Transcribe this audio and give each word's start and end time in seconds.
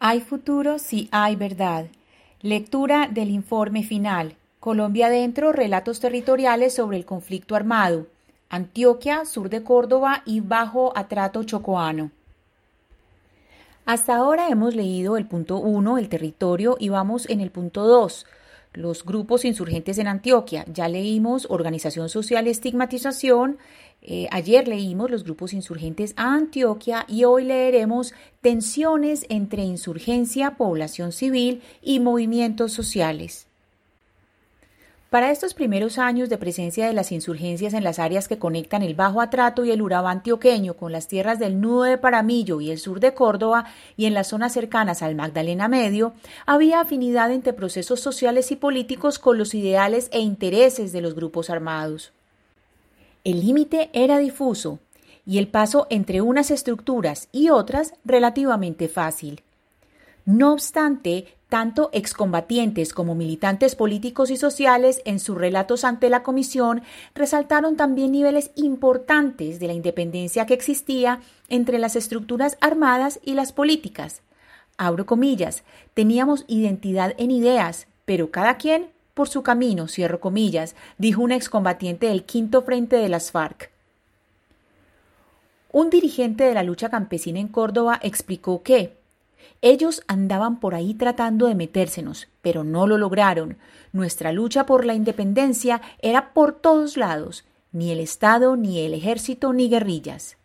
Hay 0.00 0.20
futuro 0.20 0.78
si 0.78 1.08
hay 1.10 1.34
verdad. 1.34 1.86
Lectura 2.40 3.08
del 3.10 3.30
informe 3.30 3.82
final. 3.82 4.36
Colombia 4.60 5.06
Adentro, 5.06 5.50
relatos 5.50 5.98
territoriales 5.98 6.72
sobre 6.72 6.96
el 6.96 7.04
conflicto 7.04 7.56
armado. 7.56 8.06
Antioquia, 8.48 9.24
sur 9.24 9.50
de 9.50 9.64
Córdoba 9.64 10.22
y 10.24 10.38
bajo 10.38 10.96
atrato 10.96 11.42
chocoano. 11.42 12.12
Hasta 13.86 14.14
ahora 14.14 14.48
hemos 14.50 14.76
leído 14.76 15.16
el 15.16 15.26
punto 15.26 15.58
1, 15.58 15.98
el 15.98 16.08
territorio, 16.08 16.76
y 16.78 16.90
vamos 16.90 17.28
en 17.28 17.40
el 17.40 17.50
punto 17.50 17.84
2, 17.84 18.24
los 18.74 19.04
grupos 19.04 19.44
insurgentes 19.44 19.98
en 19.98 20.06
Antioquia. 20.06 20.64
Ya 20.72 20.88
leímos 20.88 21.48
organización 21.50 22.08
social 22.08 22.46
y 22.46 22.50
estigmatización. 22.50 23.58
Eh, 24.00 24.28
ayer 24.30 24.68
leímos 24.68 25.10
los 25.10 25.24
grupos 25.24 25.52
insurgentes 25.52 26.14
a 26.16 26.34
Antioquia 26.34 27.04
y 27.08 27.24
hoy 27.24 27.44
leeremos 27.44 28.14
tensiones 28.40 29.26
entre 29.28 29.64
insurgencia, 29.64 30.56
población 30.56 31.12
civil 31.12 31.62
y 31.82 32.00
movimientos 32.00 32.72
sociales. 32.72 33.48
Para 35.10 35.30
estos 35.30 35.54
primeros 35.54 35.96
años 35.96 36.28
de 36.28 36.36
presencia 36.36 36.86
de 36.86 36.92
las 36.92 37.12
insurgencias 37.12 37.72
en 37.72 37.82
las 37.82 37.98
áreas 37.98 38.28
que 38.28 38.38
conectan 38.38 38.82
el 38.82 38.94
Bajo 38.94 39.22
Atrato 39.22 39.64
y 39.64 39.70
el 39.70 39.80
Urabá 39.80 40.10
antioqueño 40.10 40.74
con 40.74 40.92
las 40.92 41.08
tierras 41.08 41.38
del 41.38 41.62
Nudo 41.62 41.84
de 41.84 41.96
Paramillo 41.96 42.60
y 42.60 42.70
el 42.70 42.78
sur 42.78 43.00
de 43.00 43.14
Córdoba 43.14 43.64
y 43.96 44.04
en 44.04 44.12
las 44.12 44.28
zonas 44.28 44.52
cercanas 44.52 45.02
al 45.02 45.14
Magdalena 45.14 45.66
Medio, 45.66 46.12
había 46.44 46.80
afinidad 46.80 47.32
entre 47.32 47.54
procesos 47.54 48.00
sociales 48.00 48.52
y 48.52 48.56
políticos 48.56 49.18
con 49.18 49.38
los 49.38 49.54
ideales 49.54 50.10
e 50.12 50.20
intereses 50.20 50.92
de 50.92 51.00
los 51.00 51.14
grupos 51.14 51.48
armados. 51.48 52.12
El 53.24 53.40
límite 53.40 53.90
era 53.92 54.18
difuso 54.18 54.78
y 55.26 55.38
el 55.38 55.48
paso 55.48 55.86
entre 55.90 56.22
unas 56.22 56.50
estructuras 56.50 57.28
y 57.32 57.50
otras 57.50 57.94
relativamente 58.04 58.88
fácil. 58.88 59.42
No 60.24 60.52
obstante, 60.52 61.26
tanto 61.48 61.88
excombatientes 61.92 62.92
como 62.92 63.14
militantes 63.14 63.74
políticos 63.74 64.30
y 64.30 64.36
sociales 64.36 65.00
en 65.06 65.20
sus 65.20 65.36
relatos 65.36 65.84
ante 65.84 66.10
la 66.10 66.22
comisión 66.22 66.82
resaltaron 67.14 67.76
también 67.76 68.12
niveles 68.12 68.50
importantes 68.54 69.58
de 69.58 69.66
la 69.66 69.72
independencia 69.72 70.44
que 70.44 70.54
existía 70.54 71.20
entre 71.48 71.78
las 71.78 71.96
estructuras 71.96 72.58
armadas 72.60 73.20
y 73.24 73.34
las 73.34 73.52
políticas. 73.52 74.20
Abro 74.76 75.06
comillas, 75.06 75.64
teníamos 75.94 76.44
identidad 76.46 77.14
en 77.18 77.30
ideas, 77.30 77.86
pero 78.04 78.30
cada 78.30 78.58
quien 78.58 78.90
por 79.18 79.28
su 79.28 79.42
camino, 79.42 79.88
cierro 79.88 80.20
comillas, 80.20 80.76
dijo 80.96 81.22
un 81.22 81.32
excombatiente 81.32 82.06
del 82.06 82.22
quinto 82.22 82.62
frente 82.62 82.94
de 82.94 83.08
las 83.08 83.32
FARC. 83.32 83.72
Un 85.72 85.90
dirigente 85.90 86.44
de 86.44 86.54
la 86.54 86.62
lucha 86.62 86.88
campesina 86.88 87.40
en 87.40 87.48
Córdoba 87.48 87.98
explicó 88.00 88.62
que, 88.62 88.96
ellos 89.60 90.04
andaban 90.06 90.60
por 90.60 90.76
ahí 90.76 90.94
tratando 90.94 91.48
de 91.48 91.56
metérsenos, 91.56 92.28
pero 92.42 92.62
no 92.62 92.86
lo 92.86 92.96
lograron. 92.96 93.56
Nuestra 93.92 94.30
lucha 94.30 94.66
por 94.66 94.84
la 94.84 94.94
independencia 94.94 95.82
era 96.00 96.32
por 96.32 96.52
todos 96.52 96.96
lados, 96.96 97.44
ni 97.72 97.90
el 97.90 97.98
Estado, 97.98 98.56
ni 98.56 98.78
el 98.86 98.94
ejército, 98.94 99.52
ni 99.52 99.68
guerrillas. 99.68 100.37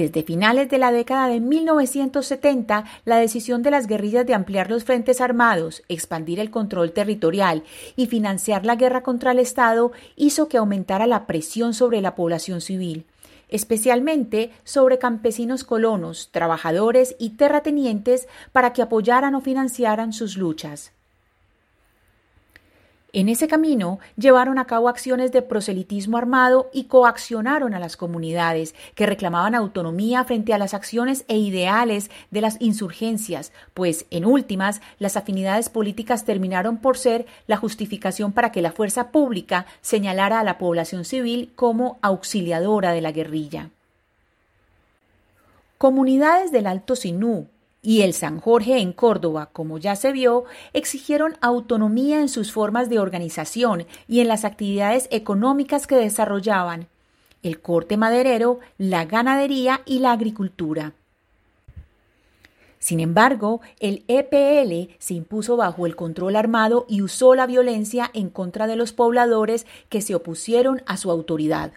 Desde 0.00 0.22
finales 0.22 0.70
de 0.70 0.78
la 0.78 0.92
década 0.92 1.28
de 1.28 1.40
1970, 1.40 2.84
la 3.04 3.16
decisión 3.18 3.62
de 3.62 3.70
las 3.70 3.86
guerrillas 3.86 4.24
de 4.24 4.32
ampliar 4.32 4.70
los 4.70 4.82
frentes 4.82 5.20
armados, 5.20 5.82
expandir 5.90 6.40
el 6.40 6.50
control 6.50 6.92
territorial 6.92 7.64
y 7.96 8.06
financiar 8.06 8.64
la 8.64 8.76
guerra 8.76 9.02
contra 9.02 9.32
el 9.32 9.38
Estado 9.38 9.92
hizo 10.16 10.48
que 10.48 10.56
aumentara 10.56 11.06
la 11.06 11.26
presión 11.26 11.74
sobre 11.74 12.00
la 12.00 12.14
población 12.14 12.62
civil 12.62 13.04
especialmente 13.50 14.52
sobre 14.62 14.98
campesinos 14.98 15.64
colonos, 15.64 16.30
trabajadores 16.30 17.16
y 17.18 17.30
terratenientes 17.30 18.28
para 18.52 18.72
que 18.72 18.80
apoyaran 18.80 19.34
o 19.34 19.40
financiaran 19.40 20.12
sus 20.12 20.36
luchas. 20.36 20.92
En 23.12 23.28
ese 23.28 23.48
camino 23.48 23.98
llevaron 24.16 24.58
a 24.58 24.66
cabo 24.66 24.88
acciones 24.88 25.32
de 25.32 25.42
proselitismo 25.42 26.16
armado 26.16 26.70
y 26.72 26.84
coaccionaron 26.84 27.74
a 27.74 27.80
las 27.80 27.96
comunidades 27.96 28.74
que 28.94 29.04
reclamaban 29.04 29.56
autonomía 29.56 30.22
frente 30.24 30.54
a 30.54 30.58
las 30.58 30.74
acciones 30.74 31.24
e 31.26 31.36
ideales 31.36 32.08
de 32.30 32.40
las 32.40 32.60
insurgencias, 32.60 33.52
pues 33.74 34.06
en 34.10 34.24
últimas 34.24 34.80
las 35.00 35.16
afinidades 35.16 35.70
políticas 35.70 36.24
terminaron 36.24 36.76
por 36.76 36.96
ser 36.96 37.26
la 37.48 37.56
justificación 37.56 38.30
para 38.30 38.52
que 38.52 38.62
la 38.62 38.70
fuerza 38.70 39.10
pública 39.10 39.66
señalara 39.80 40.38
a 40.38 40.44
la 40.44 40.58
población 40.58 41.04
civil 41.04 41.52
como 41.56 41.98
auxiliadora 42.02 42.92
de 42.92 43.00
la 43.00 43.10
guerrilla. 43.10 43.70
Comunidades 45.78 46.52
del 46.52 46.66
Alto 46.66 46.94
Sinú, 46.94 47.48
y 47.82 48.02
el 48.02 48.12
San 48.12 48.40
Jorge 48.40 48.78
en 48.78 48.92
Córdoba, 48.92 49.48
como 49.52 49.78
ya 49.78 49.96
se 49.96 50.12
vio, 50.12 50.44
exigieron 50.72 51.38
autonomía 51.40 52.20
en 52.20 52.28
sus 52.28 52.52
formas 52.52 52.90
de 52.90 52.98
organización 52.98 53.86
y 54.06 54.20
en 54.20 54.28
las 54.28 54.44
actividades 54.44 55.08
económicas 55.10 55.86
que 55.86 55.96
desarrollaban, 55.96 56.88
el 57.42 57.60
corte 57.60 57.96
maderero, 57.96 58.60
la 58.76 59.06
ganadería 59.06 59.80
y 59.86 60.00
la 60.00 60.12
agricultura. 60.12 60.92
Sin 62.78 63.00
embargo, 63.00 63.60
el 63.78 64.04
EPL 64.08 64.94
se 64.98 65.14
impuso 65.14 65.56
bajo 65.56 65.86
el 65.86 65.96
control 65.96 66.36
armado 66.36 66.86
y 66.88 67.02
usó 67.02 67.34
la 67.34 67.46
violencia 67.46 68.10
en 68.14 68.30
contra 68.30 68.66
de 68.66 68.76
los 68.76 68.92
pobladores 68.92 69.66
que 69.90 70.00
se 70.00 70.14
opusieron 70.14 70.82
a 70.86 70.96
su 70.96 71.10
autoridad. 71.10 71.72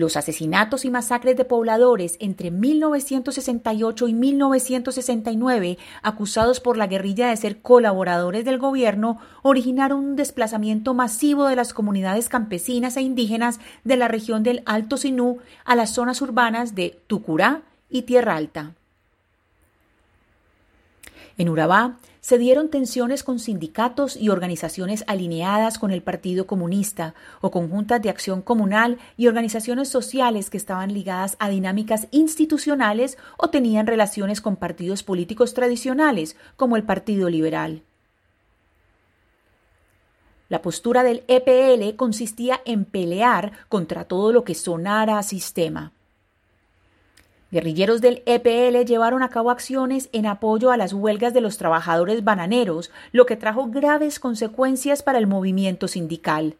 Los 0.00 0.16
asesinatos 0.16 0.86
y 0.86 0.90
masacres 0.90 1.36
de 1.36 1.44
pobladores 1.44 2.16
entre 2.20 2.50
1968 2.50 4.08
y 4.08 4.14
1969, 4.14 5.76
acusados 6.00 6.58
por 6.58 6.78
la 6.78 6.86
guerrilla 6.86 7.28
de 7.28 7.36
ser 7.36 7.60
colaboradores 7.60 8.46
del 8.46 8.56
gobierno, 8.56 9.18
originaron 9.42 9.98
un 10.02 10.16
desplazamiento 10.16 10.94
masivo 10.94 11.48
de 11.48 11.56
las 11.56 11.74
comunidades 11.74 12.30
campesinas 12.30 12.96
e 12.96 13.02
indígenas 13.02 13.60
de 13.84 13.98
la 13.98 14.08
región 14.08 14.42
del 14.42 14.62
Alto 14.64 14.96
Sinú 14.96 15.36
a 15.66 15.76
las 15.76 15.90
zonas 15.90 16.22
urbanas 16.22 16.74
de 16.74 16.98
Tucurá 17.06 17.60
y 17.90 18.00
Tierra 18.02 18.36
Alta. 18.36 18.72
En 21.40 21.48
Urabá 21.48 21.96
se 22.20 22.36
dieron 22.36 22.68
tensiones 22.68 23.24
con 23.24 23.38
sindicatos 23.38 24.14
y 24.14 24.28
organizaciones 24.28 25.04
alineadas 25.06 25.78
con 25.78 25.90
el 25.90 26.02
Partido 26.02 26.46
Comunista 26.46 27.14
o 27.40 27.50
conjuntas 27.50 28.02
de 28.02 28.10
acción 28.10 28.42
comunal 28.42 28.98
y 29.16 29.26
organizaciones 29.26 29.88
sociales 29.88 30.50
que 30.50 30.58
estaban 30.58 30.92
ligadas 30.92 31.36
a 31.38 31.48
dinámicas 31.48 32.08
institucionales 32.10 33.16
o 33.38 33.48
tenían 33.48 33.86
relaciones 33.86 34.42
con 34.42 34.56
partidos 34.56 35.02
políticos 35.02 35.54
tradicionales 35.54 36.36
como 36.56 36.76
el 36.76 36.82
Partido 36.82 37.30
Liberal. 37.30 37.84
La 40.50 40.60
postura 40.60 41.02
del 41.04 41.24
EPL 41.26 41.96
consistía 41.96 42.60
en 42.66 42.84
pelear 42.84 43.52
contra 43.70 44.04
todo 44.04 44.30
lo 44.30 44.44
que 44.44 44.54
sonara 44.54 45.16
a 45.16 45.22
sistema. 45.22 45.94
Guerrilleros 47.50 48.00
del 48.00 48.22
EPL 48.26 48.84
llevaron 48.84 49.22
a 49.22 49.28
cabo 49.28 49.50
acciones 49.50 50.08
en 50.12 50.26
apoyo 50.26 50.70
a 50.70 50.76
las 50.76 50.92
huelgas 50.92 51.34
de 51.34 51.40
los 51.40 51.58
trabajadores 51.58 52.22
bananeros, 52.22 52.90
lo 53.10 53.26
que 53.26 53.36
trajo 53.36 53.66
graves 53.66 54.20
consecuencias 54.20 55.02
para 55.02 55.18
el 55.18 55.26
movimiento 55.26 55.88
sindical. 55.88 56.56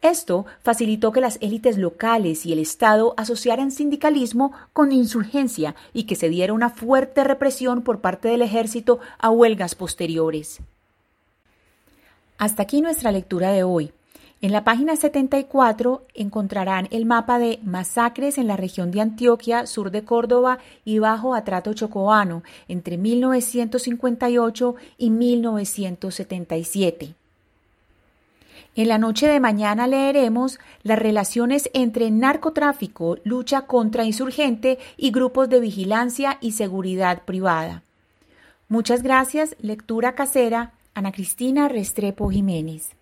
Esto 0.00 0.46
facilitó 0.62 1.12
que 1.12 1.20
las 1.20 1.36
élites 1.42 1.76
locales 1.76 2.46
y 2.46 2.54
el 2.54 2.58
Estado 2.58 3.12
asociaran 3.18 3.70
sindicalismo 3.70 4.52
con 4.72 4.92
insurgencia 4.92 5.74
y 5.92 6.04
que 6.04 6.16
se 6.16 6.30
diera 6.30 6.54
una 6.54 6.70
fuerte 6.70 7.22
represión 7.22 7.82
por 7.82 8.00
parte 8.00 8.28
del 8.28 8.40
ejército 8.40 8.98
a 9.18 9.28
huelgas 9.28 9.74
posteriores. 9.74 10.60
Hasta 12.38 12.62
aquí 12.62 12.80
nuestra 12.80 13.12
lectura 13.12 13.52
de 13.52 13.62
hoy. 13.62 13.92
En 14.42 14.52
la 14.52 14.64
página 14.64 14.96
74 14.96 16.06
encontrarán 16.14 16.88
el 16.90 17.04
mapa 17.04 17.38
de 17.38 17.58
masacres 17.62 18.38
en 18.38 18.46
la 18.46 18.56
región 18.56 18.90
de 18.90 19.02
Antioquia, 19.02 19.66
sur 19.66 19.90
de 19.90 20.02
Córdoba 20.02 20.60
y 20.82 20.98
bajo 20.98 21.34
atrato 21.34 21.74
chocoano 21.74 22.42
entre 22.66 22.96
1958 22.96 24.76
y 24.96 25.10
1977. 25.10 27.14
En 28.76 28.88
la 28.88 28.96
noche 28.96 29.28
de 29.28 29.40
mañana 29.40 29.86
leeremos 29.86 30.58
las 30.84 30.98
relaciones 30.98 31.68
entre 31.74 32.10
narcotráfico, 32.10 33.18
lucha 33.24 33.66
contra 33.66 34.04
insurgente 34.04 34.78
y 34.96 35.10
grupos 35.10 35.50
de 35.50 35.60
vigilancia 35.60 36.38
y 36.40 36.52
seguridad 36.52 37.24
privada. 37.24 37.82
Muchas 38.68 39.02
gracias. 39.02 39.54
Lectura 39.60 40.14
casera. 40.14 40.72
Ana 40.94 41.12
Cristina 41.12 41.68
Restrepo 41.68 42.30
Jiménez. 42.30 42.99